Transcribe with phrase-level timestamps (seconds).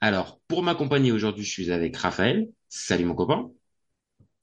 [0.00, 2.48] Alors, pour m'accompagner aujourd'hui, je suis avec Raphaël.
[2.70, 3.50] Salut mon copain.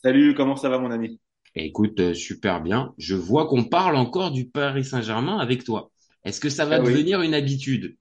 [0.03, 1.19] Salut, comment ça va mon ami?
[1.55, 2.93] Écoute, euh, super bien.
[2.99, 5.91] Je vois qu'on parle encore du Paris Saint-Germain avec toi.
[6.23, 6.99] Est-ce que ça va Ah oui.
[6.99, 7.97] devenir une habitude?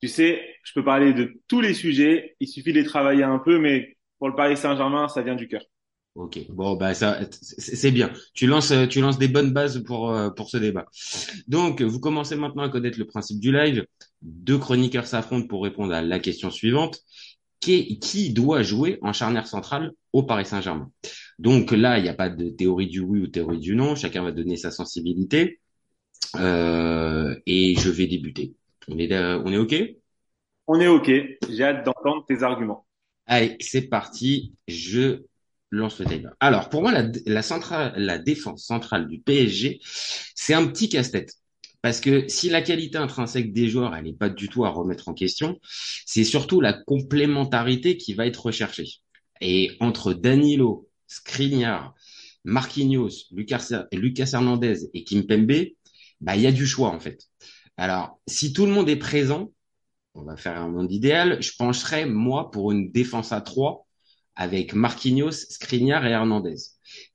[0.00, 3.38] Tu sais, je peux parler de tous les sujets, il suffit de les travailler un
[3.38, 5.62] peu, mais pour le Paris Saint-Germain, ça vient du cœur.
[6.14, 8.12] Ok, bon bah ça c'est bien.
[8.34, 10.86] Tu lances euh, tu lances des bonnes bases pour euh, pour ce débat.
[11.46, 13.86] Donc vous commencez maintenant à connaître le principe du live.
[14.22, 17.00] Deux chroniqueurs s'affrontent pour répondre à la question suivante.
[17.60, 20.92] Qui, qui doit jouer en charnière centrale au Paris Saint-Germain?
[21.40, 23.96] Donc là, il n'y a pas de théorie du oui ou théorie du non.
[23.96, 25.60] Chacun va donner sa sensibilité.
[26.36, 28.54] Euh, et je vais débuter.
[28.86, 29.74] On est euh, on est ok?
[30.68, 31.10] On est OK,
[31.50, 32.86] j'ai hâte d'entendre tes arguments.
[33.26, 34.54] Allez, c'est parti.
[34.68, 35.22] Je
[35.70, 36.30] lance le.
[36.40, 36.92] Alors, pour moi,
[37.26, 39.80] la défense centrale du PSG,
[40.34, 41.34] c'est un petit casse-tête.
[41.80, 45.08] Parce que si la qualité intrinsèque des joueurs, elle n'est pas du tout à remettre
[45.08, 45.60] en question,
[46.06, 48.88] c'est surtout la complémentarité qui va être recherchée.
[49.40, 51.94] Et entre Danilo, Skriniar,
[52.44, 55.68] Marquinhos, Lucas, Lucas Hernandez et Kimpembe,
[56.20, 57.28] bah, il y a du choix, en fait.
[57.76, 59.52] Alors, si tout le monde est présent,
[60.14, 63.86] on va faire un monde idéal, je pencherais, moi, pour une défense à 3
[64.38, 66.54] avec Marquinhos, Skriniar et Hernandez.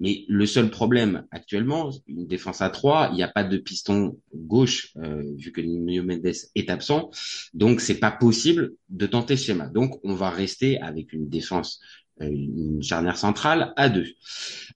[0.02, 4.19] Mais le seul problème actuellement, une défense à 3, il n'y a pas de piston
[4.35, 7.11] gauche euh, vu que Nuno Mendes est absent,
[7.53, 9.67] donc c'est pas possible de tenter ce schéma.
[9.67, 11.79] Donc on va rester avec une défense,
[12.21, 14.05] euh, une charnière centrale à 2.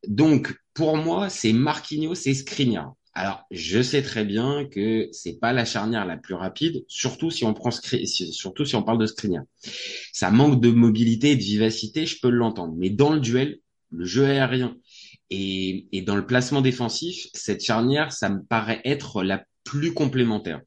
[0.08, 2.94] Donc pour moi, c'est Marquinhos et Skriniar.
[3.20, 7.46] Alors, je sais très bien que c'est pas la charnière la plus rapide, surtout si
[7.46, 9.44] on prend surtout si on parle de Skriniar.
[10.14, 12.76] Ça manque de mobilité et de vivacité, je peux l'entendre.
[12.78, 13.58] Mais dans le duel,
[13.90, 14.78] le jeu aérien
[15.32, 20.62] et, et dans le placement défensif, cette charnière, ça me paraît être la plus complémentaire.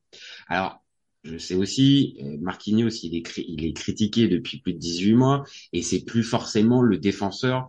[0.49, 0.83] Alors,
[1.23, 5.45] je sais aussi, euh, Marquinhos, il est, il est critiqué depuis plus de 18 mois
[5.73, 7.69] et c'est plus forcément le défenseur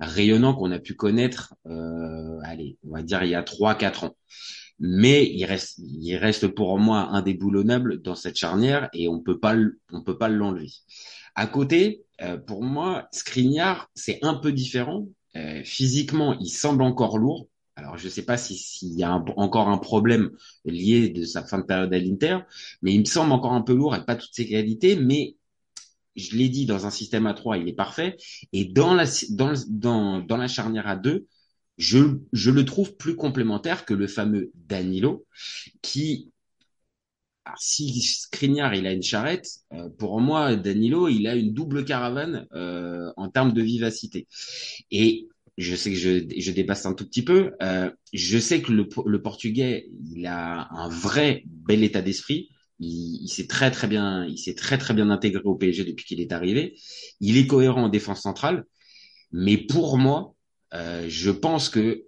[0.00, 4.04] rayonnant qu'on a pu connaître, euh, allez, on va dire il y a trois, quatre
[4.04, 4.16] ans.
[4.78, 9.54] Mais il reste, il reste pour moi indéboulonnable dans cette charnière et on peut pas,
[9.92, 10.70] on peut pas l'enlever.
[11.34, 15.06] À côté, euh, pour moi, Skriniar, c'est un peu différent.
[15.36, 17.48] Euh, physiquement, il semble encore lourd.
[17.76, 20.30] Alors, je sais pas si- s'il y a encore un problème
[20.64, 22.38] lié de sa fin de période à l'Inter,
[22.82, 25.36] mais il me semble encore un peu lourd avec pas toutes ses qualités, mais
[26.16, 28.16] je l'ai dit, dans un système à 3, il est parfait.
[28.52, 31.26] Et dans la, dans, dans, dans la charnière à 2,
[31.78, 35.26] je, je le trouve plus complémentaire que le fameux Danilo,
[35.82, 36.30] qui,
[37.44, 41.84] alors, si Skriniar, il a une charrette, euh, pour moi, Danilo, il a une double
[41.84, 44.26] caravane euh, en termes de vivacité.
[44.90, 47.52] Et je sais que je, je dépasse un tout petit peu.
[47.62, 52.50] euh, je sais que le, le Portugais, il a un vrai bel état d'esprit.
[52.80, 56.20] Il, s'est très très bien, il s'est très très bien intégré au PSG depuis qu'il
[56.20, 56.74] est arrivé.
[57.20, 58.64] Il est cohérent en défense centrale,
[59.32, 60.34] mais pour moi,
[60.74, 62.04] euh, je pense que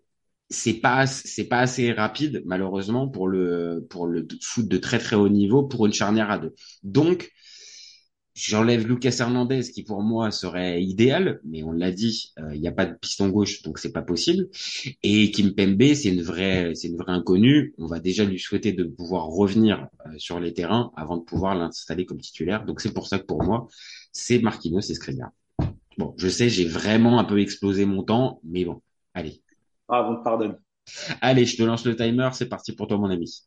[0.48, 5.16] c'est pas c'est pas assez rapide malheureusement pour le pour le foot de très très
[5.16, 6.54] haut niveau pour une charnière à deux.
[6.82, 7.30] Donc
[8.34, 12.68] J'enlève Lucas Hernandez qui pour moi serait idéal, mais on l'a dit, euh, il n'y
[12.68, 14.48] a pas de piston gauche, donc c'est pas possible.
[15.02, 17.74] Et Kim Pembe, c'est une vraie, c'est une vraie inconnue.
[17.78, 21.54] On va déjà lui souhaiter de pouvoir revenir euh, sur les terrains avant de pouvoir
[21.54, 22.64] l'installer comme titulaire.
[22.64, 23.68] Donc c'est pour ça que pour moi,
[24.12, 25.30] c'est Marquinhos et Skriniar.
[25.98, 28.82] Bon, je sais, j'ai vraiment un peu explosé mon temps, mais bon,
[29.14, 29.42] allez,
[29.88, 30.58] Ah, te pardonne.
[31.20, 32.28] allez, je te lance le timer.
[32.34, 33.42] C'est parti pour toi, mon ami.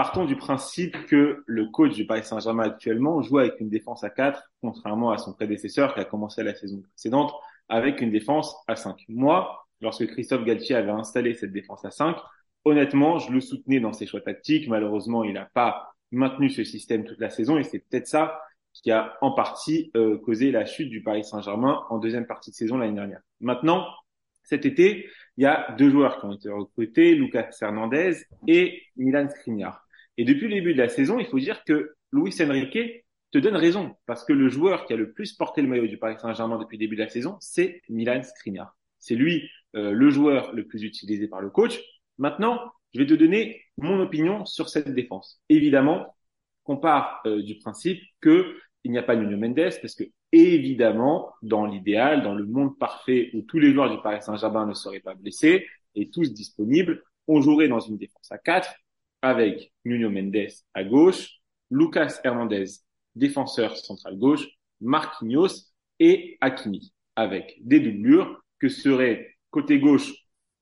[0.00, 4.08] Partons du principe que le coach du Paris Saint-Germain actuellement joue avec une défense à
[4.08, 7.34] 4, contrairement à son prédécesseur qui a commencé la saison précédente
[7.68, 8.96] avec une défense à 5.
[9.10, 12.16] Moi, lorsque Christophe Galtier avait installé cette défense à 5,
[12.64, 14.68] honnêtement, je le soutenais dans ses choix tactiques.
[14.68, 18.40] Malheureusement, il n'a pas maintenu ce système toute la saison et c'est peut-être ça
[18.72, 22.56] qui a en partie euh, causé la chute du Paris Saint-Germain en deuxième partie de
[22.56, 23.20] saison l'année dernière.
[23.40, 23.86] Maintenant,
[24.44, 29.28] cet été, il y a deux joueurs qui ont été recrutés, Lucas Hernandez et Milan
[29.28, 29.86] Skriniar.
[30.20, 33.56] Et depuis le début de la saison, il faut dire que Luis Enrique te donne
[33.56, 36.58] raison, parce que le joueur qui a le plus porté le maillot du Paris Saint-Germain
[36.58, 38.76] depuis le début de la saison, c'est Milan Skriniar.
[38.98, 41.80] C'est lui euh, le joueur le plus utilisé par le coach.
[42.18, 42.60] Maintenant,
[42.92, 45.40] je vais te donner mon opinion sur cette défense.
[45.48, 46.14] Évidemment,
[46.64, 51.32] qu'on part euh, du principe que il n'y a pas Nuno Mendes parce que évidemment,
[51.40, 55.00] dans l'idéal, dans le monde parfait où tous les joueurs du Paris Saint-Germain ne seraient
[55.00, 58.70] pas blessés et tous disponibles, on jouerait dans une défense à 4
[59.22, 61.40] avec Nuno Mendes à gauche,
[61.70, 62.66] Lucas Hernandez,
[63.14, 64.46] défenseur central gauche,
[64.80, 70.12] Marquinhos et Hakimi avec des doublures que seraient côté gauche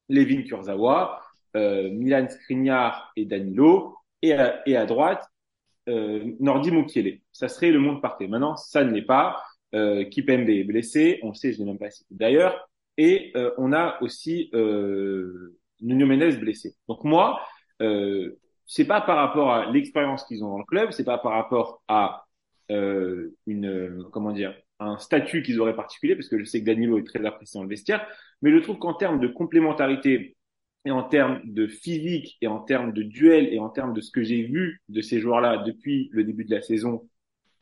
[0.08, 1.20] Levin Kurzawa,
[1.56, 5.24] euh, Milan Skriniar et Danilo et à, et à droite
[5.88, 7.20] euh, Nordi Mukiele.
[7.32, 8.26] Ça serait le monde parfait.
[8.26, 9.42] Maintenant, ça ne l'est pas.
[9.74, 13.52] Euh, Kipembe est blessé, on le sait, je n'ai même pas cité d'ailleurs, et euh,
[13.58, 16.74] on a aussi euh, Nuno Mendes blessé.
[16.88, 17.40] Donc moi,
[17.82, 18.38] euh,
[18.68, 21.82] c'est pas par rapport à l'expérience qu'ils ont dans le club, c'est pas par rapport
[21.88, 22.26] à
[22.70, 26.98] euh, une comment dire un statut qu'ils auraient particulier, parce que je sais que Danilo
[26.98, 28.06] est très apprécié dans le vestiaire,
[28.42, 30.36] mais je trouve qu'en termes de complémentarité
[30.84, 34.12] et en termes de physique et en termes de duel et en termes de ce
[34.12, 37.08] que j'ai vu de ces joueurs-là depuis le début de la saison,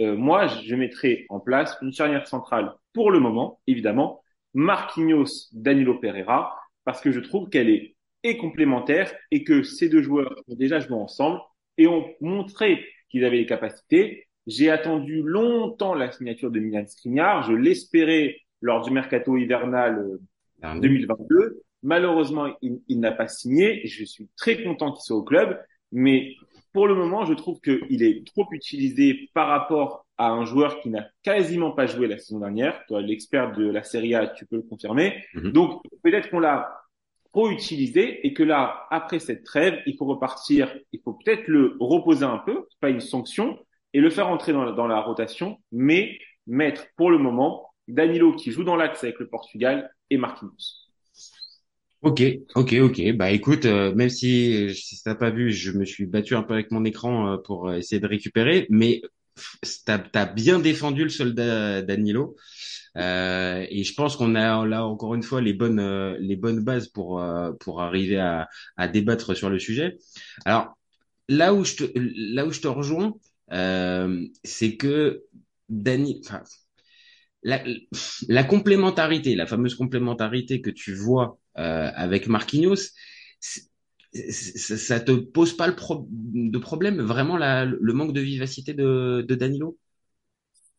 [0.00, 4.22] euh, moi, je mettrais en place une charnière centrale pour le moment, évidemment,
[4.54, 6.54] Marquinhos, Danilo Pereira,
[6.84, 7.95] parce que je trouve qu'elle est
[8.26, 11.40] et complémentaire et que ces deux joueurs ont déjà joué ensemble
[11.78, 14.26] et ont montré qu'ils avaient les capacités.
[14.46, 20.18] J'ai attendu longtemps la signature de Milan Skriniar, je l'espérais lors du mercato hivernal
[20.64, 21.62] euh, 2022.
[21.82, 23.86] Malheureusement, il, il n'a pas signé.
[23.86, 25.60] Je suis très content qu'il soit au club,
[25.92, 26.34] mais
[26.72, 30.90] pour le moment, je trouve qu'il est trop utilisé par rapport à un joueur qui
[30.90, 32.84] n'a quasiment pas joué la saison dernière.
[32.86, 35.24] Toi, l'expert de la Serie A, tu peux le confirmer.
[35.34, 35.52] Mhm.
[35.52, 36.70] Donc, peut-être qu'on l'a
[37.36, 42.24] trop et que là, après cette trêve, il faut repartir, il faut peut-être le reposer
[42.24, 43.58] un peu, c'est pas une sanction,
[43.92, 48.34] et le faire entrer dans la, dans la rotation, mais mettre pour le moment Danilo
[48.34, 50.88] qui joue dans l'axe avec le Portugal et Marquinhos.
[52.00, 52.22] Ok,
[52.54, 53.12] ok, ok.
[53.16, 56.54] Bah écoute, euh, même si, si t'as pas vu, je me suis battu un peu
[56.54, 59.02] avec mon écran euh, pour essayer de récupérer, mais
[59.84, 62.36] t'as as bien défendu le soldat Danilo.
[62.96, 66.64] Euh, et je pense qu'on a là encore une fois les bonnes euh, les bonnes
[66.64, 69.98] bases pour euh, pour arriver à, à débattre sur le sujet.
[70.44, 70.78] Alors
[71.28, 71.84] là où je te
[72.34, 73.14] là où je te rejoins,
[73.52, 75.24] euh, c'est que
[75.68, 76.42] Dani, enfin,
[77.42, 77.62] la,
[78.28, 82.92] la complémentarité, la fameuse complémentarité que tu vois avec Marquinhos,
[83.40, 88.74] ça, ça te pose pas le pro de problème vraiment la, le manque de vivacité
[88.74, 89.78] de, de Danilo?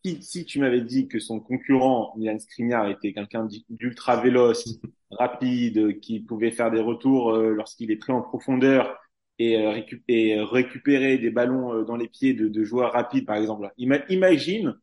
[0.04, 4.78] Si, si tu m'avais dit que son concurrent, Milan Skriniar, était quelqu'un d'ultra véloce,
[5.10, 8.98] rapide, qui pouvait faire des retours euh, lorsqu'il est pris en profondeur
[9.38, 13.26] et, euh, récup et récupérer des ballons euh, dans les pieds de, de joueurs rapides,
[13.26, 13.70] par exemple.
[13.78, 14.74] Ima imagine,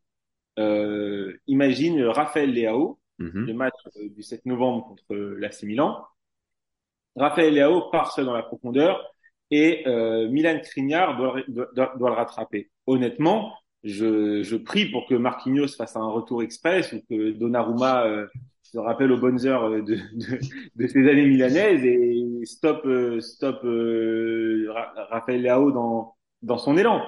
[0.59, 3.45] euh, imagine Raphaël Leao, mm -hmm.
[3.45, 3.79] le match
[4.15, 6.06] du 7 novembre contre l'AC Milan.
[7.15, 9.15] Raphaël Leao part seul dans la profondeur
[9.51, 12.69] et euh, Milan Skriniar doit, doit, doit, le rattraper.
[12.88, 13.53] Honnêtement,
[13.85, 18.27] je, je, prie pour que Marquinhos fasse un retour express ou que Donnarumma euh,
[18.63, 20.39] se rappelle aux bonnes heures de, de,
[20.75, 24.67] de ses années milanaises et stop, euh, stop euh,
[25.09, 27.01] Raphaël Leao dans, dans son élan.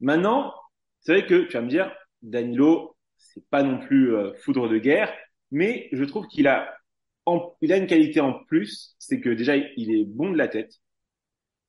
[0.00, 0.52] Maintenant,
[1.00, 1.90] c'est vrai que tu vas me dire,
[2.22, 5.12] Danilo, c'est pas non plus euh, foudre de guerre,
[5.50, 6.76] mais je trouve qu'il a,
[7.60, 10.74] il a une qualité en plus, c'est que déjà il est bon de la tête,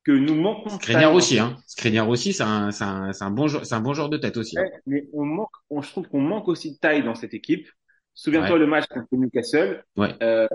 [0.08, 0.70] que nous manquons.
[0.70, 1.58] Skriniar aussi, hein.
[1.68, 4.38] Skriniar aussi, c'est un, c'est un, c'est un bon, c'est un bon joueur de tête
[4.38, 4.58] aussi.
[4.58, 7.68] Ouais, mais on manque, on, je trouve qu'on manque aussi de taille dans cette équipe.
[8.14, 8.60] Souviens-toi ouais.
[8.60, 9.84] le match contre Newcastle.
[9.98, 10.16] Ouais.
[10.24, 10.48] Euh,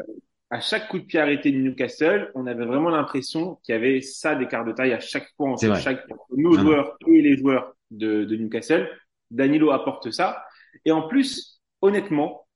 [0.48, 4.00] à chaque coup de pied arrêté de Newcastle, on avait vraiment l'impression qu'il y avait
[4.00, 7.74] ça d'écart de taille à chaque fois entre chaque, entre nos joueurs et les joueurs
[7.90, 8.88] de, de Newcastle.
[9.30, 10.42] Danilo apporte ça.
[10.86, 12.46] Et en plus, honnêtement,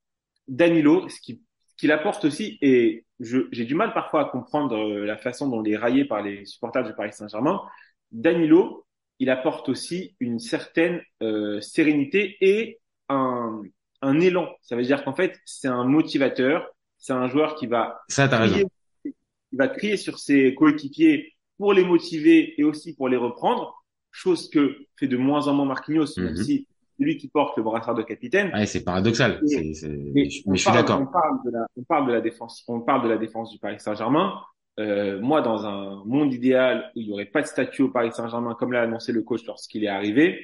[0.48, 1.42] Danilo, ce qui
[1.76, 5.72] qu'il apporte aussi, et j'ai du mal parfois à comprendre euh, la façon dont il
[5.72, 7.60] est raillé par les supporters du Paris Saint-Germain,
[8.10, 8.86] Danilo,
[9.18, 12.78] il apporte aussi une certaine euh, sérénité et
[13.08, 13.62] un,
[14.02, 14.48] un élan.
[14.62, 16.68] Ça veut dire qu'en fait, c'est un motivateur,
[16.98, 18.66] c'est un joueur qui va Ça, crier,
[19.04, 19.12] il
[19.58, 24.76] va crier sur ses coéquipiers pour les motiver et aussi pour les reprendre, chose que
[24.96, 26.24] fait de moins en moins Marquinhos, mm -hmm.
[26.24, 26.66] même si
[26.98, 28.50] lui qui porte le brassard de capitaine.
[28.54, 29.40] Ouais, c'est paradoxal.
[29.50, 31.00] Et, c'est, mais, mais je suis d'accord.
[31.00, 33.58] On parle de la, on parle de la défense, on parle de la défense du
[33.58, 34.34] Paris Saint-Germain.
[34.78, 38.12] Euh, moi, dans un monde idéal où il n'y aurait pas de statut au Paris
[38.12, 40.38] Saint-Germain, comme l'a annoncé le coach lorsqu'il est arrivé,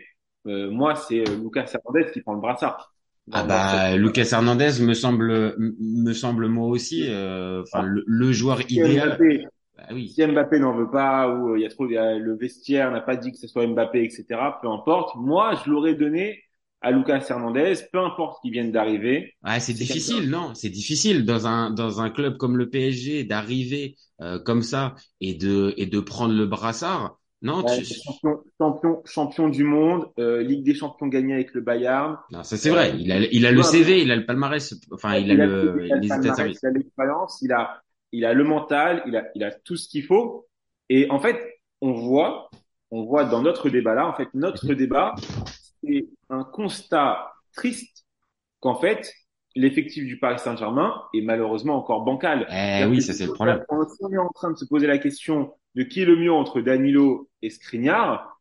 [0.47, 2.93] euh, moi, c'est euh, Lucas Hernandez qui prend le brassard.
[3.31, 8.61] Ah bah, Lucas Hernandez me semble, me semble moi aussi, euh, enfin, le, le, joueur
[8.63, 9.11] idéal.
[9.11, 9.47] Mbappé,
[9.89, 10.17] bah, oui.
[10.17, 12.91] Si Mbappé n'en veut pas, ou il y a trop, il y a, le vestiaire
[12.91, 14.59] n'a pas dit que ce soit Mbappé, etc.
[14.61, 15.17] Peu importe.
[15.17, 16.43] Moi, je l'aurais donné
[16.81, 19.35] à Lucas Hernandez, peu importe qui vienne d'arriver.
[19.45, 23.97] Ah, c'est difficile, non C'est difficile dans un dans un club comme le PSG d'arriver
[24.21, 27.19] euh, comme ça et de et de prendre le brassard.
[27.43, 31.61] Non, Ouais, tu- champion, champion, champion du monde, euh, Ligue des champions gagnée avec le
[31.61, 32.19] Bayern.
[32.31, 32.95] non, ça c'est vrai.
[32.99, 35.47] Il a, il a le CV, il a le palmarès, enfin, il il a, a
[35.47, 36.13] le il
[36.67, 37.82] a l'expérience, il a,
[38.13, 40.47] il a le mental, il a, il a tout ce qu'il faut.
[40.89, 41.41] Et en fait,
[41.81, 42.51] on voit,
[42.91, 45.15] on voit dans notre débat là, en fait, notre débat,
[45.83, 48.07] c'est un constat triste
[48.61, 49.13] qu'en fait,
[49.55, 52.47] l'effectif du Paris Saint-Germain est malheureusement encore bancal.
[52.51, 53.65] Eh oui, ça c'est le problème.
[53.69, 56.61] On est en train de se poser la question de qui est le mieux entre
[56.61, 58.41] Danilo et Skriniar,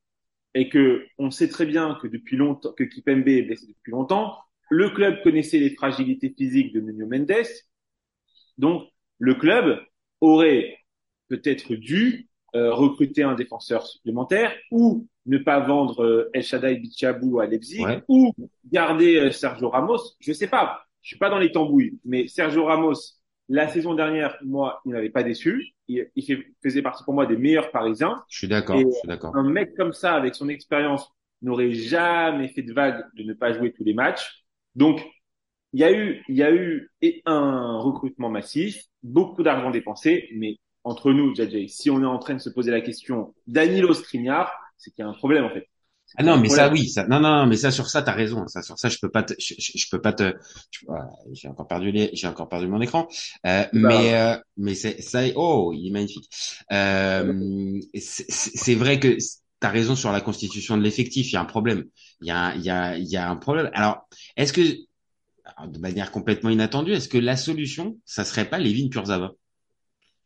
[0.54, 4.38] et que on sait très bien que depuis longtemps, que Kipembe est blessé depuis longtemps,
[4.70, 7.48] le club connaissait les fragilités physiques de Nuno Mendes,
[8.58, 8.84] donc
[9.22, 9.80] le club
[10.20, 10.78] aurait
[11.30, 17.40] peut-être dû euh, recruter un défenseur supplémentaire ou ne pas vendre euh, El Shaddai Bichabou
[17.40, 18.02] à Leipzig Ouais.
[18.10, 18.34] ou
[18.70, 20.00] garder euh, Sergio Ramos.
[20.20, 22.96] Je sais pas, je suis pas dans les tambouilles, mais Sergio Ramos,
[23.48, 25.74] la saison dernière, moi, il m'avait pas déçu.
[25.88, 28.24] Il, il fait- faisait partie pour moi des meilleurs Parisiens.
[28.30, 29.36] Je suis d'accord, je suis d'accord.
[29.36, 31.10] Un mec comme ça, avec son expérience,
[31.42, 34.44] n'aurait jamais fait de vague de ne pas jouer tous les matchs.
[34.76, 35.02] Donc,
[35.74, 40.30] il y a eu, il y a eu et un recrutement massif, beaucoup d'argent dépensé,
[40.36, 43.94] mais entre nous, JJ, si on est en train de se poser la question Danilo
[43.94, 45.68] Skriniar, c'est qu'il y a un problème en fait.
[46.18, 48.46] Ah non, mais ça, oui, ça, non, non, mais ça, sur ça, t'as raison.
[48.48, 50.34] Ça, sur ça, je peux pas te, je, je- je peux pas te,
[50.86, 53.08] voilà, j'ai encore perdu les, j'ai encore perdu mon écran.
[53.46, 56.30] Euh, mais, euh, mais c'est, ça, oh, il est magnifique.
[56.74, 59.18] Euh, c'est vrai que
[59.62, 61.28] t'as raison sur la constitution de l'effectif.
[61.32, 61.86] Il y a un problème.
[62.20, 63.70] Il y a, il y a, il y a un problème.
[63.74, 64.62] Alors, est-ce que,
[65.68, 69.34] de manière complètement inattendue, est-ce que la solution, ça serait pas Levin Kurzawa?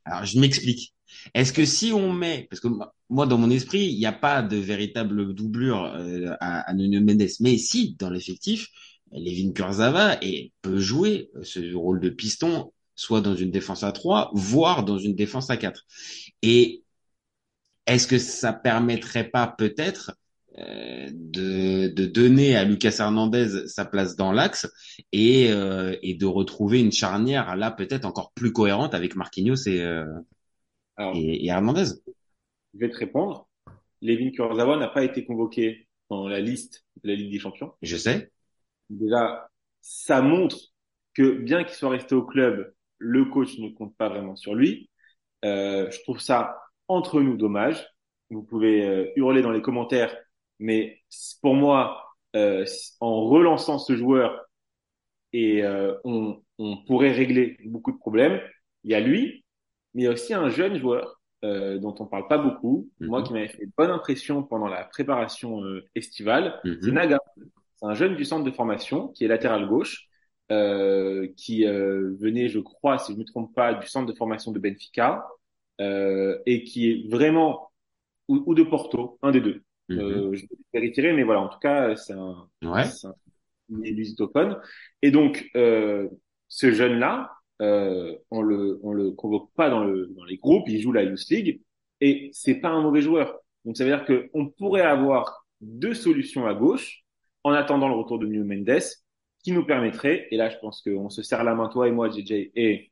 [0.06, 0.94] Alors, je m'explique.
[1.34, 2.68] Est-ce que si on met, parce que
[3.10, 7.02] moi, dans mon esprit, il n'y a pas de véritable doublure euh, à, à Nuno
[7.02, 8.68] Mendes, mais si, dans l'effectif,
[9.12, 14.32] Levin Kurzawa et peut jouer ce rôle de piston, soit dans une défense à 3,
[14.34, 15.86] voire dans une défense à 4.
[16.42, 16.84] Et
[17.86, 20.14] est-ce que ça permettrait pas peut-être euh,
[20.58, 24.68] de, de donner à Lucas Hernandez sa place dans l'axe
[25.12, 29.82] et, euh, et de retrouver une charnière là peut-être encore plus cohérente avec Marquinhos et,
[29.82, 30.06] euh,
[30.98, 31.86] Alors, et, et Hernandez.
[32.74, 33.48] je vais te répondre.
[34.02, 37.74] Levin Kurzawa n'a pas été convoqué dans la liste de la Ligue des Champions.
[37.82, 38.32] Je sais.
[38.90, 39.50] Déjà,
[39.82, 40.58] ça montre
[41.14, 44.90] que bien qu'il soit resté au club, le coach ne compte pas vraiment sur lui.
[45.44, 46.58] Euh, je trouve ça
[46.88, 47.88] entre nous dommage.
[48.30, 50.16] Vous pouvez euh, hurler dans les commentaires,
[50.60, 51.00] mais
[51.42, 52.04] pour moi,
[52.36, 52.66] euh,
[53.00, 54.46] en relançant ce joueur,
[55.34, 58.42] et euh, on, on pourrait régler beaucoup de problèmes.
[58.84, 59.44] Il y a lui,
[59.94, 62.90] mais il y a aussi un jeune joueur euh, dont on parle pas beaucoup.
[63.00, 63.08] Mhm.
[63.10, 66.78] Moi, qui m'avait fait bonne impression pendant la préparation euh, estivale, Mhm.
[66.82, 67.20] c'est Naga.
[67.78, 70.08] C'est un jeune du centre de formation qui est latéral gauche,
[70.52, 74.18] euh, qui euh, venait, je crois, si je ne me trompe pas, du centre de
[74.18, 75.26] formation de Benfica
[75.82, 77.72] euh, et qui est vraiment
[78.30, 79.64] ou, ou de Porto, un des deux.
[79.92, 82.84] Euh, je vais vérifier, mais voilà, en tout cas, c'est un, Ouais.
[82.84, 83.14] un
[83.70, 84.60] lusitopone.
[85.02, 86.08] Et donc, euh,
[86.48, 90.82] ce jeune-là, euh, on le, on le convoque pas dans le, dans les groupes, il
[90.82, 91.62] joue la Youth League,
[92.02, 93.40] et c'est pas un mauvais joueur.
[93.64, 97.04] Donc, ça veut dire que on pourrait avoir deux solutions à gauche,
[97.44, 98.82] en attendant le retour de New Mendes,
[99.44, 102.10] qui nous permettrait, et là, je pense qu'on se serre la main, toi et moi,
[102.10, 102.92] JJ, et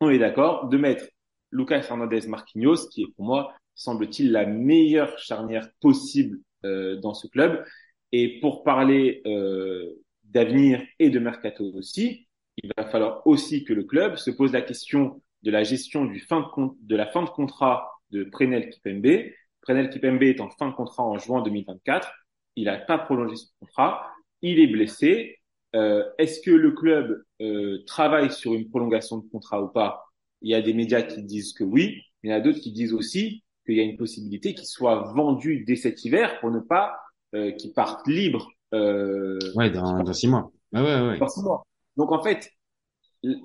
[0.00, 1.04] on est d'accord, de mettre
[1.52, 7.26] Lucas Hernandez Marquinhos, qui est pour moi, semble-t-il, la meilleure charnière possible euh, dans ce
[7.26, 7.64] club.
[8.12, 9.92] Et pour parler euh,
[10.24, 12.28] d'avenir et de mercato aussi,
[12.62, 16.20] il va falloir aussi que le club se pose la question de la gestion du
[16.20, 19.30] fin de, de la fin de contrat de Prenel Kipembe.
[19.60, 22.10] Prenel Kipembe est en fin de contrat en juin 2024.
[22.56, 24.10] Il n'a pas prolongé son contrat.
[24.42, 25.38] Il est blessé.
[25.74, 30.04] Euh, Est-ce que le club euh, travaille sur une prolongation de contrat ou pas?
[30.40, 32.72] Il y a des médias qui disent que oui, il y en a d'autres qui
[32.72, 36.60] disent aussi qu'il y a une possibilité qu'il soit vendu dès cet hiver pour ne
[36.60, 36.96] pas
[37.34, 40.50] euh, qu'il parte libre euh, Ouais, dans, dans six mois.
[40.72, 41.18] Ouais, ouais, ouais.
[41.18, 41.64] dans six mois.
[41.96, 42.50] Donc en fait,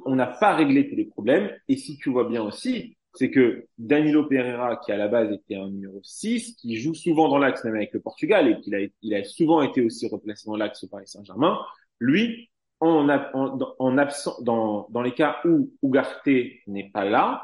[0.06, 1.52] on n'a pas réglé tous les problèmes.
[1.68, 5.56] Et si tu vois bien aussi, c'est que Danilo Pereira, qui à la base était
[5.56, 8.80] un numéro 6, qui joue souvent dans l'axe même avec le Portugal et qu'il a,
[9.02, 11.60] il a souvent été aussi replacé dans l'axe au Paris Saint-Germain,
[12.00, 12.50] lui,
[12.80, 16.28] en, en, en absent, dans, dans les cas où Ugarte
[16.68, 17.44] n'est pas là,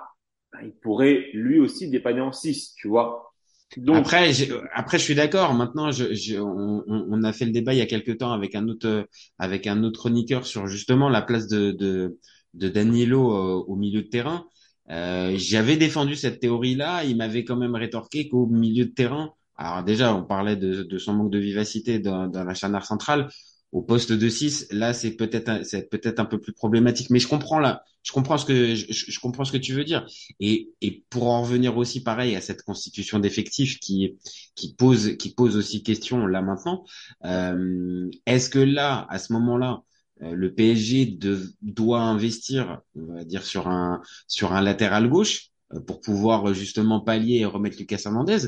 [0.55, 3.33] ben, il pourrait lui aussi dépanner en 6, tu vois.
[3.77, 4.31] Donc, Après,
[4.73, 5.53] après, je suis d'accord.
[5.53, 8.55] Maintenant, je, je, on, on- a fait le débat il y a quelque temps avec
[8.55, 9.07] un autre,
[9.39, 12.17] avec un autre chroniqueur sur justement la place de, de,
[12.55, 14.47] de Danilo euh, au milieu de terrain.
[14.89, 17.03] Euh, J'avais défendu cette théorie-là.
[17.05, 20.97] Il m'avait quand même rétorqué qu'au milieu de terrain, alors déjà, on parlait de, de
[20.97, 23.29] son manque de vivacité dans, dans la charnière centrale.
[23.75, 27.09] Au poste de 6, là, c'est peut-être c'est peut-être un peu plus problématique.
[27.09, 29.83] Mais je comprends là, je comprends ce que je, je comprends ce que tu veux
[29.83, 30.07] dire.
[30.39, 34.17] Et, et pour en revenir aussi, pareil, à cette constitution d'effectifs qui
[34.55, 36.85] qui pose qui pose aussi question là maintenant.
[37.25, 39.83] euh, Est-ce que là, à ce moment-là,
[40.21, 45.49] euh, le PSG de- doit investir, on va dire sur un sur un latéral gauche
[45.73, 48.39] euh, pour pouvoir justement pallier et remettre Lucas Hernandez?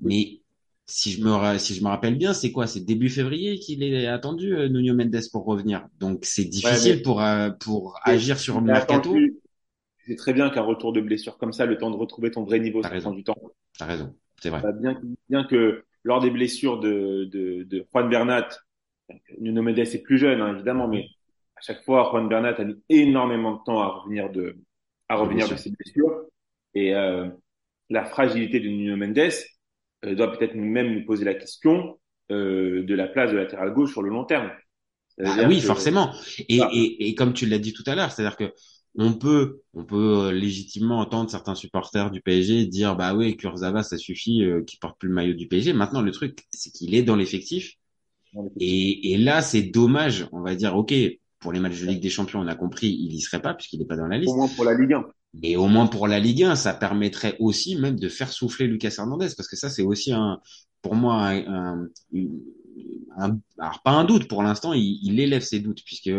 [0.00, 0.40] Mais
[0.86, 2.66] si je me si je me rappelle bien, c'est quoi?
[2.66, 5.86] C'est début février qu'il est attendu euh, Nuno Mendes pour revenir.
[5.98, 9.16] Donc c'est difficile mais- pour euh, pour agir sur le mercato.
[10.06, 12.60] C'est très bien qu'un retour de blessure comme ça, le temps de retrouver ton vrai
[12.60, 13.10] niveau, ça raison.
[13.10, 13.36] prend du temps.
[13.76, 14.62] T'as raison, c'est vrai.
[14.62, 18.48] Bah, bien, bien que lors des blessures de, de, de Juan Bernat,
[19.40, 21.08] Nuno Mendes est plus jeune, hein, évidemment, mais
[21.56, 24.56] à chaque fois, Juan Bernat a mis énormément de temps à revenir de,
[25.08, 26.26] à revenir de ses blessures.
[26.74, 27.28] Et euh,
[27.90, 29.32] la fragilité de Nuno Mendes
[30.14, 31.98] doit peut-être même nous poser la question
[32.30, 34.50] euh, de la place de latéral gauche sur le long terme.
[35.24, 36.12] Ah dire oui, que- forcément.
[36.48, 36.68] Et, Ah.
[36.72, 38.52] et, et comme tu l'as dit tout à l'heure, c'est-à-dire que
[38.98, 43.82] on peut, on peut euh, légitimement entendre certains supporters du PSG dire, bah oui, Kurzawa,
[43.82, 45.72] ça suffit, euh, qu'il porte plus le maillot du PSG.
[45.74, 47.74] Maintenant, le truc, c'est qu'il est dans l'effectif.
[48.60, 50.28] Et, et là, c'est dommage.
[50.32, 50.94] On va dire, ok,
[51.38, 53.78] pour les matchs de Ligue des Champions, on a compris, il y serait pas puisqu'il
[53.80, 54.32] n'est pas dans la liste.
[54.32, 55.06] Au moins pour la Ligue 1.
[55.42, 58.94] Et au moins pour la Ligue 1, ça permettrait aussi même de faire souffler Lucas
[58.98, 60.40] Hernandez, parce que ça, c'est aussi un,
[60.82, 61.88] pour moi, un, un-
[63.18, 66.10] un- alors pas un doute pour l'instant, il, il élève ses doutes puisque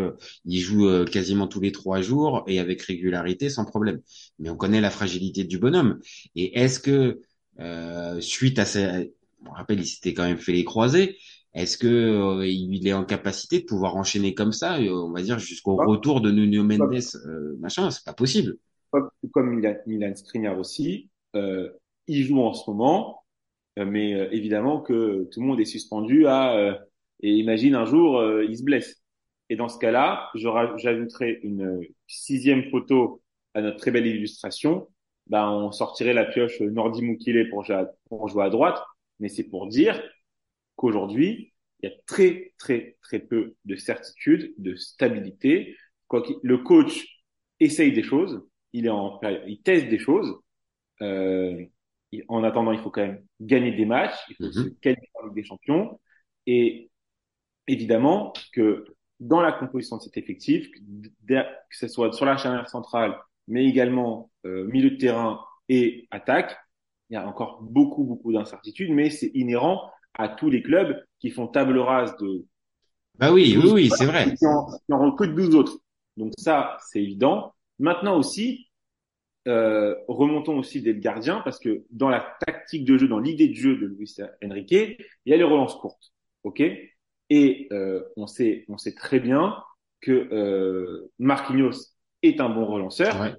[0.44, 4.00] il joue euh, quasiment tous les trois jours et avec régularité, sans problème.
[4.38, 6.00] Mais on connaît la fragilité du bonhomme.
[6.34, 7.20] Et est-ce que
[7.60, 9.12] euh, suite à ces,
[9.46, 11.16] on rappelle, il s'était quand même fait les croisés.
[11.54, 15.22] Est-ce que euh, il est en capacité de pouvoir enchaîner comme ça, euh, on va
[15.22, 16.92] dire jusqu'au retour de Nuno Mendes,
[17.26, 18.56] euh, machin, c'est pas possible.
[18.90, 21.70] Comme, Milan, Milan Skriniar aussi, euh,
[22.06, 23.22] il joue en ce moment,
[23.78, 26.74] euh, mais euh, évidemment que tout le monde est suspendu à euh,
[27.20, 29.02] et imagine un jour euh, il se blesse.
[29.50, 33.22] Et dans ce cas-là, j'ajouterai une sixième photo
[33.54, 34.88] à notre très belle illustration.
[35.26, 38.82] Ben, on sortirait la pioche Nordi Mukile pour, jouer à- droite,
[39.20, 40.02] mais c'est pour dire
[40.76, 45.76] qu'aujourd'hui, il y a très très très peu de certitude, de stabilité.
[46.08, 47.06] Quoi le coach
[47.60, 48.42] essaye des choses,
[48.78, 50.34] il est en il teste des choses.
[51.02, 51.64] Euh,
[52.28, 54.52] en attendant, il faut quand même gagner des matchs, il faut Mhm.
[54.52, 56.00] se qualifier Ligue des Champions.
[56.46, 56.90] Et
[57.66, 58.84] évidemment que
[59.20, 60.68] dans la composition de cet effectif,
[61.28, 63.16] que, ce soit sur la charnière centrale,
[63.48, 66.56] mais également euh, milieu de terrain et attaque,
[67.10, 71.30] il y a encore beaucoup beaucoup d'incertitudes, mais c'est inhérent à tous les clubs qui
[71.30, 72.44] font table rase de
[73.18, 74.34] Bah oui, oui, 12 oui, c'est vrai.
[74.36, 75.78] qui en, qui en recrutent 12 autres.
[76.16, 77.54] Donc ça, c'est évident.
[77.78, 78.67] Maintenant aussi,
[79.48, 83.48] euh, remontons aussi dès le gardien, parce que dans la tactique de jeu, dans l'idée
[83.48, 86.12] de jeu de Luis Enrique, il y a les relances courtes.
[86.44, 86.62] OK?
[87.30, 89.62] Et euh, on, sait, on sait très bien
[90.00, 93.20] que euh, Marquinhos est un bon relanceur.
[93.20, 93.34] Ouais.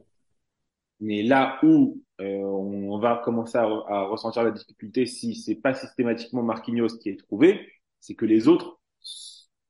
[0.99, 5.73] Mais là où euh, on va commencer à, à ressentir la difficulté si c'est pas
[5.73, 8.79] systématiquement Marquinhos qui est trouvé, c'est que les autres,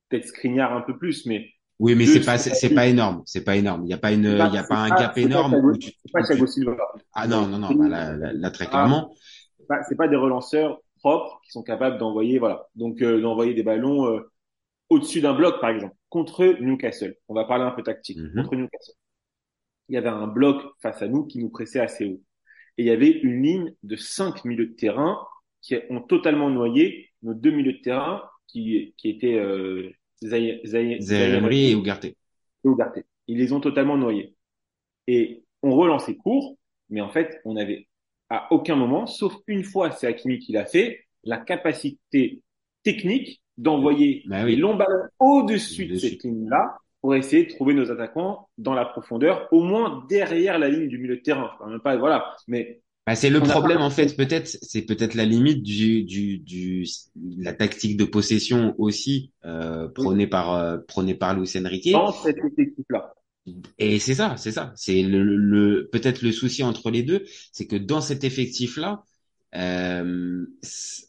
[0.09, 3.23] peut-être Skriniar un peu plus, mais Oui, mais c'est pas, c'est pas énorme.
[3.25, 3.85] C'est pas énorme.
[3.85, 6.23] Il y a pas une, C'est il y a pas un gap énorme c'est pas
[6.23, 6.75] Thiago Silva.
[7.13, 8.69] ah non, non, non, bah là, très Ah.
[8.69, 9.13] clairement.
[9.57, 13.53] C'est pas, c'est pas des relanceurs propres qui sont capables d'envoyer, voilà, donc euh, d'envoyer
[13.53, 14.29] des ballons euh,
[14.89, 17.15] au-dessus d'un bloc, par exemple, contre Newcastle.
[17.29, 18.17] On va parler un peu tactique.
[18.17, 18.43] Mhm.
[18.43, 18.95] Contre Newcastle,
[19.87, 22.21] il y avait un bloc face à nous qui nous pressait assez haut,
[22.77, 25.17] et il y avait une ligne de cinq milieux de terrain
[25.61, 29.37] qui ont totalement noyé nos deux milieux de terrain qui qui étaient
[30.23, 30.59] Zaire
[31.35, 32.05] Emery et Ugarte.
[32.05, 32.15] et
[32.63, 32.99] Ugarte.
[33.27, 34.35] Ils les ont totalement noyés.
[35.07, 36.57] Et on relançait court,
[36.89, 37.87] mais en fait, on avait
[38.29, 42.41] à aucun moment, sauf une fois, c'est Hakimi qui l'a fait, la capacité
[42.83, 44.51] technique d'envoyer Bah oui.
[44.51, 48.85] les longs ballons au-dessus de cette ligne-là pour essayer de trouver nos attaquants dans la
[48.85, 51.51] profondeur, au moins derrière la ligne du milieu de terrain.
[51.55, 52.35] Enfin, même pas, voilà.
[52.47, 56.37] Mais Bah, c'est le On problème en fait, peut-être, c'est peut-être la limite du, du,
[56.37, 56.85] du,
[57.39, 61.89] la tactique de possession aussi euh, prônée par euh, prônée par Luis Enrique.
[61.91, 63.13] dans cette équipe-là,
[63.79, 64.71] Et c'est ça, c'est ça.
[64.75, 69.03] C'est le, le peut-être le souci entre les deux, c'est que dans cet effectif-là,
[69.55, 70.45] euh,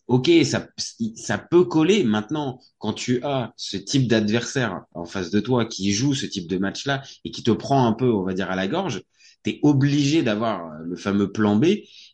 [0.06, 0.68] ok, ça
[1.16, 2.04] ça peut coller.
[2.04, 6.48] Maintenant, quand tu as ce type d'adversaire en face de toi qui joue ce type
[6.48, 9.02] de match-là et qui te prend un peu, on va dire, à la gorge,
[9.42, 11.66] t'es obligé d'avoir le fameux plan B.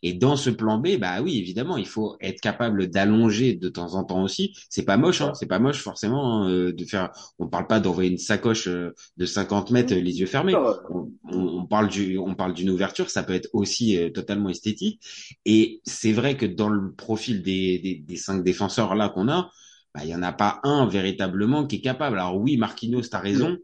[0.03, 3.95] Et dans ce plan B, bah oui, évidemment, il faut être capable d'allonger de temps
[3.95, 4.55] en temps aussi.
[4.69, 7.11] C'est pas moche, hein, c'est pas moche forcément hein, euh, de faire.
[7.39, 10.55] On parle pas d'envoyer une sacoche euh, de 50 mètres euh, les yeux fermés.
[11.29, 15.01] On, parle du, on parle d'une ouverture, ça peut être aussi euh, totalement esthétique.
[15.45, 19.51] Et c'est vrai que dans le profil des, des, des cinq défenseurs là qu'on a,
[19.93, 22.19] bah, il y en a pas un véritablement qui est capable.
[22.19, 23.57] Alors oui, Marquinhos, raison.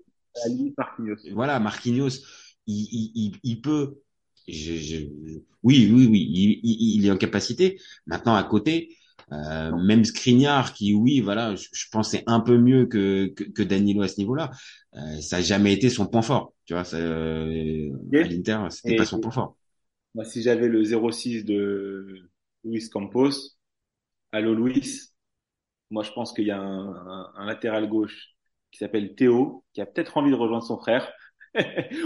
[0.43, 1.15] La limite, Marquinhos.
[1.34, 2.10] Voilà, Marquinhos,
[2.67, 4.02] il, il, il, il peut.
[4.47, 4.97] Je, je,
[5.63, 7.80] oui, oui, oui, il, il, il est en capacité.
[8.06, 8.97] Maintenant, à côté,
[9.32, 13.43] euh, même Skriniar, qui, oui, voilà, je, je pense c'est un peu mieux que, que,
[13.45, 14.52] que Danilo à ce niveau-là.
[14.95, 16.54] Euh, ça n'a jamais été son point fort.
[16.65, 19.56] Tu vois, ça, euh, à l'Inter, c'était pas son point fort.
[20.15, 22.30] Moi, si j'avais le 06 de
[22.63, 23.32] Luis Campos,
[24.32, 25.12] allô Luis,
[25.91, 28.36] moi je pense qu'il y a un, un- un latéral gauche
[28.71, 31.12] qui s'appelle Théo, qui a peut-être envie de rejoindre son frère.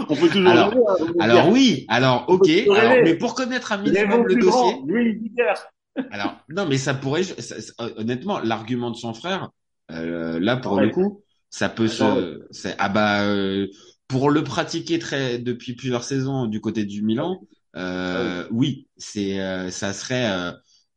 [0.08, 3.78] On peut toujours Alors- rêver, hein, Alors oui, alors ok, alors, mais pour connaître un
[3.78, 5.54] minimum le dossier, grand, lui, leader.
[6.10, 9.50] alors non, mais ça pourrait, ça- ça- honnêtement, l'argument de son frère,
[9.90, 10.84] euh, là pour Ouais.
[10.86, 13.66] le coup, ça peut se, c'est ah bah euh,
[14.06, 17.40] pour le pratiquer très depuis plusieurs saisons du côté du Milan,
[17.76, 20.52] euh, oui, c'est, euh, ça serait, euh,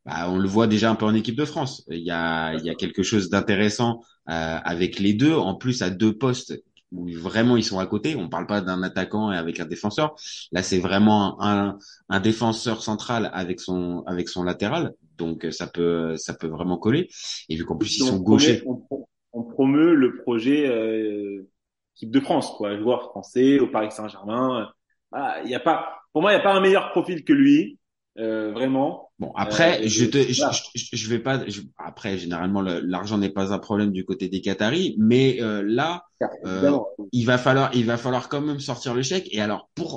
[0.05, 1.85] bah, on le voit déjà un peu en équipe de France.
[1.89, 5.81] Il y a, il y a quelque chose d'intéressant euh, avec les deux, en plus
[5.81, 6.53] à deux postes
[6.91, 8.15] où vraiment ils sont à côté.
[8.15, 10.15] On parle pas d'un attaquant et avec un défenseur.
[10.51, 11.77] Là, c'est vraiment un,
[12.09, 16.77] un défenseur central avec son avec son latéral, donc euh, ça peut ça peut vraiment
[16.77, 17.07] coller.
[17.49, 20.67] Et vu qu'en plus ils On sont promet- gauchers, On, pro- on promeut le projet
[20.67, 21.47] euh,
[21.95, 24.69] équipe de France, quoi, joueur français au Paris Saint-Germain.
[25.13, 27.33] Ah, il y a pas, pour moi, il n'y a pas un meilleur profil que
[27.33, 27.77] lui,
[28.17, 29.10] euh, vraiment.
[29.21, 30.43] Bon après Euh, je te je,
[30.81, 34.25] je, je vais pas je- après généralement le- l'argent n'est pas un problème du côté
[34.33, 35.89] des Qataris, mais euh, là
[36.23, 36.85] Euh, Évidemment.
[37.19, 39.27] il va falloir il va falloir quand même sortir le chèque.
[39.35, 39.91] Et alors pour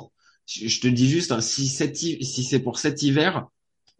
[0.73, 3.31] je te dis juste hein, si cet si c'est pour cet hiver,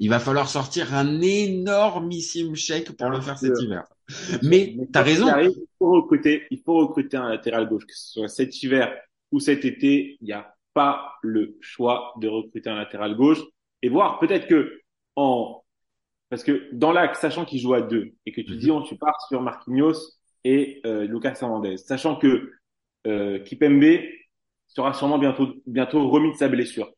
[0.03, 3.83] il va falloir sortir un énormissime chèque pour le faire cet hiver.
[4.49, 4.61] Mais
[4.93, 5.27] t'as raison.
[5.27, 8.87] arrive, il faut recruter, il faut recruter un latéral gauche, que ce soit cet hiver
[9.31, 13.41] ou cet été, il n'y a pas le choix de recruter un latéral gauche
[13.81, 14.59] et voir peut-être que
[15.15, 15.61] en
[16.29, 18.59] parce que dans l'axe, sachant qu'il joue à deux et que tu Mhm.
[18.59, 19.95] dis on tu pars sur Marquinhos
[20.43, 22.51] et euh, Lucas Hernandez, sachant que
[23.07, 23.99] euh, Kipembe
[24.67, 26.91] sera sûrement bientôt bientôt remis de sa blessure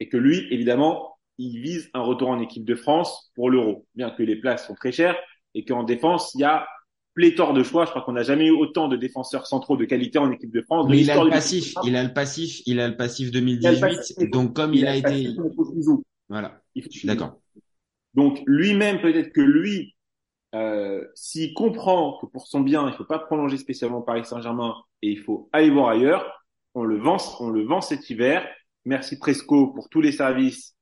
[0.00, 4.10] et que lui évidemment il vise un retour en équipe de France pour l'Euro, bien
[4.10, 5.16] que les places sont très chères
[5.54, 6.66] et qu'en défense il y a
[7.14, 7.84] pléthore de choix.
[7.84, 10.62] Je crois qu'on n'a jamais eu autant de défenseurs centraux de qualité en équipe de
[10.62, 10.86] France.
[10.88, 13.72] Mais il a le passif, il a le passif, il a le passif Il a
[13.72, 13.96] le 2018.
[13.96, 14.16] passif.
[14.30, 16.02] Donc comme il a été, passif, il faut qu'il joue.
[16.28, 17.16] voilà, Il faut je suis qu'il joue.
[17.18, 17.40] d'accord.
[18.18, 19.94] Donc lui-même, peut-être que lui,
[20.54, 25.10] euh, s'il comprend que pour son bien, il faut pas prolonger spécialement Paris Saint-Germain et
[25.10, 28.46] il faut aller voir ailleurs, on le vend, on le vend cet hiver.
[28.84, 30.74] Merci Presco pour tous les services.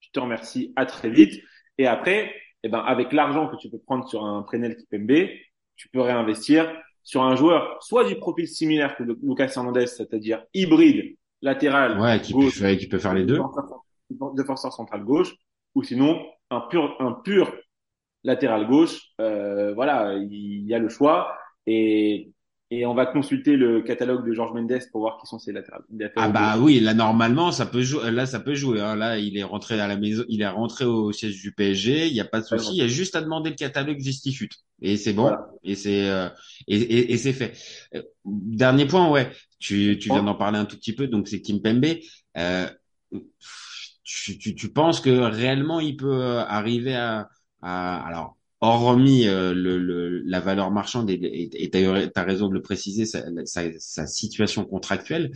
[0.00, 0.72] Je te remercie.
[0.76, 1.34] À très vite.
[1.76, 5.28] Et après, eh ben, avec l'argent que tu peux prendre sur un Prenel Kipembe,
[5.76, 6.72] tu peux réinvestir
[7.02, 12.32] sur un joueur soit du profil similaire que Lucas Hernandez, c'est-à-dire hybride, latéral, Ouais, qui
[12.32, 13.36] peut, gauche, faire- qui peut faire les deux.
[13.36, 15.34] défenseur- défenseur central gauche,
[15.74, 17.52] ou sinon un pur, un pur
[18.24, 19.00] latéral gauche.
[19.20, 22.32] Euh, voilà, il y a le choix et
[22.70, 25.84] et on va consulter le catalogue de Georges Mendes pour voir qui sont ses latérales.
[26.16, 28.10] Ah bah oui, là normalement ça peut jouer.
[28.10, 28.80] Là ça peut jouer.
[28.82, 28.94] hein.
[28.94, 32.08] Là il est rentré à la maison, il est rentré au siège du PSG.
[32.08, 32.72] Il y a pas de souci.
[32.72, 34.52] Il y a juste à demander le catalogue Justifute
[34.82, 35.22] et c'est bon.
[35.22, 35.48] Voilà.
[35.64, 36.28] Et c'est euh,
[36.66, 37.54] et, et, et c'est fait.
[37.94, 39.30] Euh, Dernier point, ouais.
[39.58, 41.06] Tu tu viens d'en parler un tout petit peu.
[41.06, 41.86] Donc c'est Kim Pembe.
[42.36, 42.68] Euh,
[44.08, 47.28] tu, tu tu penses que réellement il peut euh, arriver à,
[47.62, 52.54] à alors hormis euh, le, le, la valeur marchande et, et t'as t'as raison de
[52.54, 55.32] le préciser sa, sa, sa situation contractuelle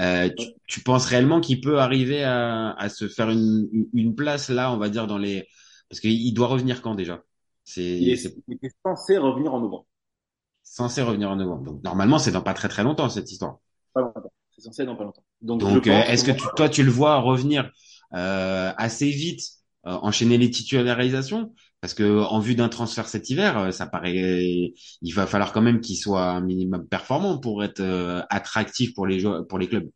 [0.00, 4.50] euh, tu, tu penses réellement qu'il peut arriver à, à se faire une, une place
[4.50, 5.46] là on va dire dans les
[5.88, 7.22] parce qu'il doit revenir quand déjà?
[7.64, 9.86] C'est il est censé revenir en novembre.
[10.62, 13.58] censé revenir en novembre donc normalement c'est dans pas très très longtemps cette histoire
[13.92, 14.32] Pas longtemps.
[14.50, 15.24] C'est censé dans pas longtemps.
[15.42, 17.70] Donc, euh, est-ce que tu, toi tu le vois revenir
[18.12, 19.42] assez vite
[19.86, 24.72] euh, enchaîner les titularisations parce que en vue d'un transfert cet hiver, euh, ça paraît,
[25.02, 29.06] il va falloir quand même qu'il soit un minimum performant pour être euh, attractif pour
[29.06, 29.88] les joueurs, pour les clubs.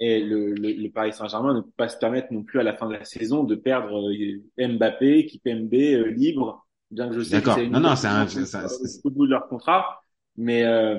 [0.00, 2.74] Et le, le, le Paris Saint-Germain ne peut pas se permettre non plus à la
[2.74, 7.40] fin de la saison de perdre euh, Mbappé, Kipembe euh, libre, bien que je sais
[7.42, 7.48] que D'accord.
[7.48, 10.02] c'est Non, non, c'est un- c'est c'est- au bout de leur contrat,
[10.36, 10.98] mais euh,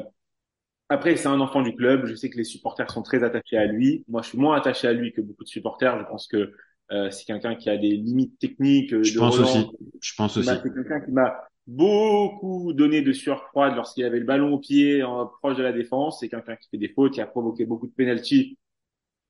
[0.90, 2.06] après c'est un enfant du club.
[2.06, 4.04] Je sais que les supporters sont très attachés à lui.
[4.08, 6.00] Moi, je suis moins attaché à lui que beaucoup de supporters.
[6.00, 6.54] Je pense que
[6.92, 8.94] euh, c'est quelqu'un qui a des limites techniques.
[8.94, 9.56] euh, Je de pense relance.
[9.56, 9.72] aussi.
[10.02, 10.48] Je pense aussi.
[10.48, 11.36] Bah, c'est quelqu'un qui m'a
[11.68, 15.74] beaucoup donné de sueur froide lorsqu'il avait le ballon au pied en proche de la
[15.74, 16.20] défense.
[16.20, 18.58] C'est quelqu'un qui fait des fautes, qui a provoqué beaucoup de pénalties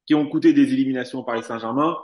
[0.06, 1.98] qui ont coûté des éliminations au Paris Saint-Germain.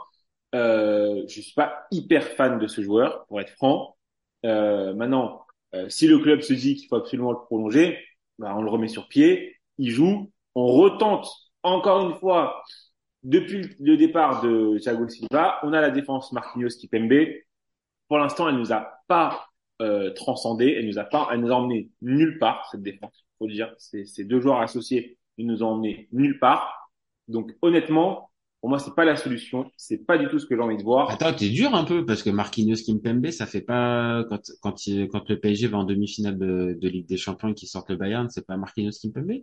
[0.54, 3.96] Euh, je suis pas hyper fan de ce joueur, pour être franc.
[4.44, 5.42] Euh, maintenant,
[5.74, 7.98] euh, si le club se dit qu'il faut absolument le prolonger,
[8.42, 11.28] bah, on le remet sur pied, il joue, on retente
[11.62, 12.62] encore une fois
[13.22, 17.28] depuis le départ de Thiago Silva, on a la défense Marquinhos Kipembe.
[18.08, 19.46] Pour l'instant, elle nous a pas
[19.80, 20.74] euh, transcendé.
[20.76, 23.24] Elle nous a pas, elle nous a emmené nulle part cette défense.
[23.38, 26.90] Faut dire, ces, ces deux joueurs associés, ils nous ont emmené nulle part.
[27.28, 28.31] Donc honnêtement,
[28.62, 29.68] pour moi, c'est pas la solution.
[29.76, 31.10] C'est pas du tout ce que j'ai envie de voir.
[31.10, 35.08] Attends, t'es dur un peu parce que Marquinhos Kimpembe, ça fait pas quand quand il,
[35.08, 37.96] quand le PSG va en demi-finale de, de Ligue des Champions et qu'ils sortent le
[37.96, 39.42] Bayern, c'est pas Marquinhos Kimpembe?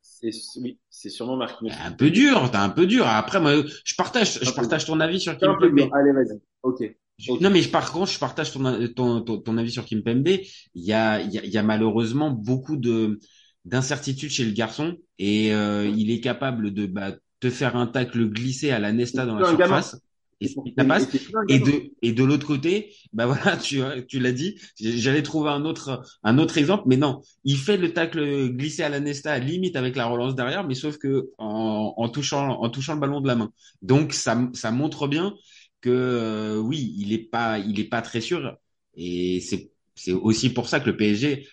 [0.00, 1.72] C'est oui, c'est sûrement Marquinhos.
[1.84, 3.04] Un peu dur, t'es un peu dur.
[3.04, 3.52] Après, moi,
[3.84, 5.90] je partage, je partage ton avis sur Kimpembe.
[5.92, 6.40] Allez, vas-y.
[6.62, 6.84] Ok.
[7.28, 7.40] Ok.
[7.40, 8.62] Non, mais par contre, je partage ton,
[8.94, 10.28] ton, ton, ton avis sur Kimpembe.
[10.28, 13.18] Il y a, il y a, il y a malheureusement beaucoup de
[13.64, 17.12] d'incertitudes chez le garçon et euh, il est capable de bah,
[17.42, 19.98] te faire un tacle glissé à la Nesta dans la surface
[20.40, 21.08] et ça passe.
[21.48, 25.64] Et de Et de l'autre côté, bah voilà, tu tu l'as dit, j'allais trouver un
[25.64, 29.76] autre un autre exemple, mais non, il fait le tacle glissé à la Nesta limite
[29.76, 33.28] avec la relance derrière, mais sauf que en, en touchant en touchant le ballon de
[33.28, 33.52] la main.
[33.82, 35.34] Donc ça ça montre bien
[35.80, 38.56] que euh, oui, il est pas il est pas très sûr.
[38.96, 41.46] Et c'est c'est aussi pour ça que le PSG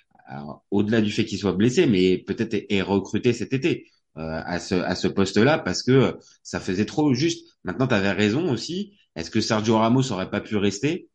[0.71, 4.75] au-delà du fait qu'il soit blessé, mais peut-être est, est recruté cet été à ce
[4.75, 7.47] à ce poste-là parce que ça faisait trop juste.
[7.63, 8.97] Maintenant, tu avais raison aussi.
[9.15, 11.09] Est-ce que Sergio Ramos aurait pas pu rester?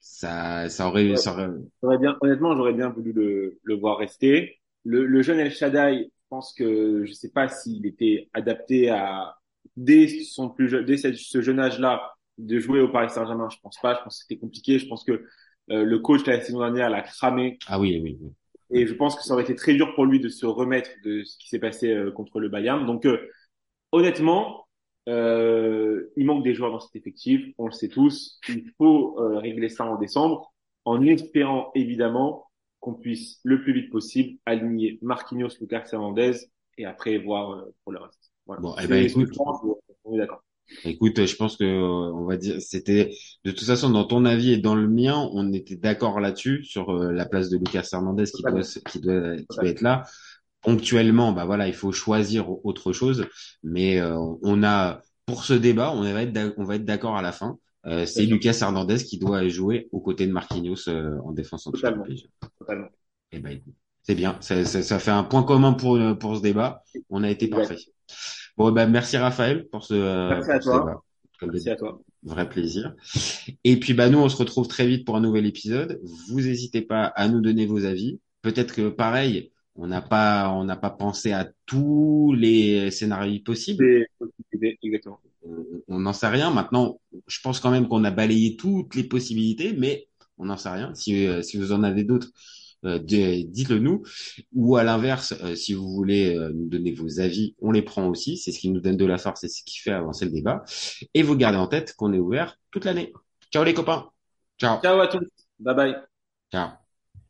[0.00, 1.48] Ça ça aurait, ça aurait...
[2.00, 4.58] Bien, honnêtement, j'aurais bien voulu le, le voir rester.
[4.84, 9.36] Le, le jeune El Shaddai, je pense que je sais pas s'il était adapté à
[9.76, 13.48] dès son plus jeune, dès ce, ce jeune âge-là de jouer au Paris Saint-Germain.
[13.50, 13.94] Je pense pas.
[13.96, 14.78] Je pense que c'était compliqué.
[14.78, 15.12] Je pense que
[15.70, 18.32] euh, le coach la saison dernière l'a cramé Ah oui, oui, oui.
[18.70, 21.24] Et je pense que ça aurait été très dur pour lui de se remettre de
[21.24, 22.84] ce qui s'est passé euh, contre le Bayern.
[22.86, 23.18] Donc euh,
[23.92, 24.66] honnêtement,
[25.08, 28.38] euh, il manque des joueurs dans cet effectif, on le sait tous.
[28.48, 30.52] Il faut euh, régler ça en décembre,
[30.84, 32.50] en espérant évidemment
[32.80, 36.32] qu'on puisse le plus vite possible aligner Marquinhos, Lucas Hernandez
[36.76, 38.32] et après voir euh, pour le reste.
[38.46, 38.62] Voilà.
[38.62, 39.30] Bon, eh ben, écoute.
[40.04, 40.42] on est d'accord.
[40.84, 43.10] Écoute, je pense que euh, on va dire c'était
[43.44, 46.90] de toute façon dans ton avis et dans le mien, on était d'accord là-dessus sur
[46.90, 50.04] euh, la place de Lucas Hernandez qui doit qui doit qui doit être là.
[50.60, 53.26] Ponctuellement, bah voilà, il faut choisir autre chose,
[53.62, 57.22] mais euh, on a pour ce débat, on va être on va être d'accord à
[57.22, 57.58] la fin.
[57.86, 58.26] Euh, c'est.
[58.26, 62.20] Lucas Hernandez qui doit jouer aux côtés de Marquinhos euh, en défense centrale Totalement.
[62.58, 62.88] Totalement.
[63.32, 64.36] Eh ben, écoute, c'est bien.
[64.40, 66.82] Ça, ça, ça fait un point commun pour, pour ce débat.
[67.08, 67.76] On a été parfait.
[68.58, 69.94] Bon, ben, merci Raphaël pour ce,
[70.30, 71.04] Merci à ce toi.
[71.38, 72.00] Comme Merci à toi.
[72.24, 72.92] Vrai plaisir.
[73.62, 76.00] Et puis, bah, nous, on se retrouve très vite pour un nouvel épisode.
[76.28, 78.18] Vous n'hésitez pas à nous donner vos avis.
[78.42, 84.06] Peut-être que pareil, on n'a pas, on n'a pas pensé à tous les scénarios possibles.
[84.82, 85.20] Exactement.
[85.86, 86.50] On- n'en sait rien.
[86.50, 90.70] Maintenant, je pense quand même qu'on a balayé toutes les possibilités, mais on n'en sait
[90.70, 90.92] rien.
[90.94, 92.30] Si, euh, si vous en avez d'autres,
[92.82, 94.02] dites-le nous.
[94.54, 98.08] Ou à l'inverse, euh, si vous voulez euh, nous donner vos avis, on les prend
[98.08, 98.36] aussi.
[98.36, 100.30] C'est ce qui nous donne de la force et c'est ce qui fait avancer le
[100.30, 100.64] débat.
[101.14, 103.12] Et vous gardez en tête qu'on est ouvert toute l'année.
[103.52, 104.10] Ciao les copains.
[104.58, 104.80] Ciao.
[104.80, 105.26] Ciao à tous.
[105.58, 105.96] Bye bye.
[106.52, 106.87] Ciao.